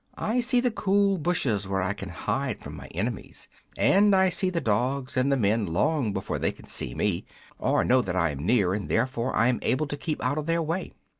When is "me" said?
6.95-7.23